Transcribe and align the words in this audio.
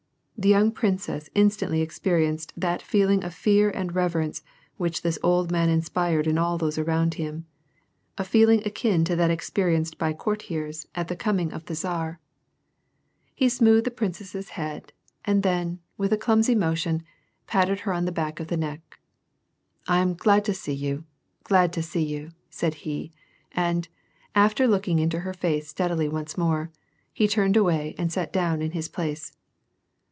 The 0.37 0.49
young 0.49 0.71
princess 0.71 1.29
instantly 1.35 1.81
experienced 1.81 2.51
that 2.57 2.81
feeling 2.81 3.23
of 3.23 3.31
fear 3.31 3.69
and 3.69 3.93
reverence 3.93 4.41
which 4.77 5.03
this 5.03 5.19
old 5.21 5.51
man 5.51 5.69
inspired 5.69 6.25
in 6.25 6.39
all 6.39 6.57
those 6.57 6.79
around 6.79 7.13
him,— 7.13 7.45
a 8.17 8.23
feeling 8.23 8.63
akin 8.65 9.05
to 9.05 9.15
that 9.17 9.29
experienced 9.29 9.99
by 9.99 10.13
courtiers 10.13 10.87
at 10.95 11.09
the 11.09 11.15
coming 11.15 11.53
of 11.53 11.65
the 11.65 11.75
Tsar. 11.75 12.17
118 13.37 13.37
WAR 13.37 13.37
ASD 13.37 13.37
PEACE. 13.37 13.39
He 13.45 13.49
smoothed 13.49 13.85
the 13.85 13.91
princess's 13.91 14.49
head, 14.57 14.93
iind 15.27 15.43
then, 15.43 15.79
with 15.95 16.11
a 16.11 16.17
clumsy 16.17 16.55
motion, 16.55 17.03
patted 17.45 17.81
her 17.81 17.93
on 17.93 18.05
the 18.05 18.11
back 18.11 18.39
of 18.39 18.47
the 18.47 18.57
neck." 18.57 18.97
I 19.87 19.99
am 19.99 20.15
glad 20.15 20.43
to 20.45 20.55
see 20.55 20.73
you, 20.73 21.03
glad 21.43 21.71
to 21.73 21.83
see 21.83 22.01
you," 22.03 22.31
said 22.49 22.73
he; 22.73 23.11
and, 23.51 23.87
after 24.33 24.65
looking 24.67 24.97
into 24.97 25.19
her 25.19 25.35
face 25.35 25.67
steadily 25.67 26.09
once 26.09 26.35
more, 26.35 26.71
he 27.13 27.27
turned 27.27 27.57
away 27.57 27.93
and 27.99 28.11
sat 28.11 28.33
down 28.33 28.63
in 28.63 28.71
his 28.71 28.87
place. 28.89 29.37